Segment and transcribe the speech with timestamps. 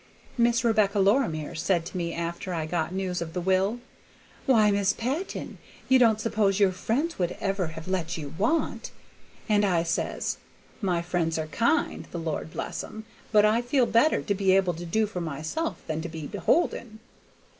[0.35, 3.79] Miss Rebecca Lorimer said to me after I got news of the will,
[4.47, 8.89] 'Why, Mis' Patton, you don't suppose your friends would ever have let you want!'
[9.47, 10.37] And I says,
[10.81, 13.05] 'My friends are kind, the Lord bless 'em!
[13.31, 16.99] but I feel better to be able to do for myself than to be beholden.'"